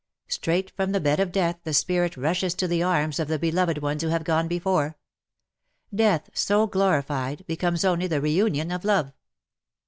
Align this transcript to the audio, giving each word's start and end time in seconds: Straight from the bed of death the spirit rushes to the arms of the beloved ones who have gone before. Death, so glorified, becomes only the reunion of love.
Straight 0.29 0.71
from 0.71 0.93
the 0.93 0.99
bed 0.99 1.19
of 1.19 1.31
death 1.31 1.59
the 1.63 1.75
spirit 1.75 2.17
rushes 2.17 2.55
to 2.55 2.67
the 2.67 2.81
arms 2.81 3.19
of 3.19 3.27
the 3.27 3.37
beloved 3.37 3.77
ones 3.83 4.01
who 4.01 4.09
have 4.09 4.23
gone 4.23 4.47
before. 4.47 4.97
Death, 5.93 6.31
so 6.33 6.65
glorified, 6.65 7.45
becomes 7.45 7.85
only 7.85 8.07
the 8.07 8.19
reunion 8.19 8.71
of 8.71 8.83
love. 8.83 9.13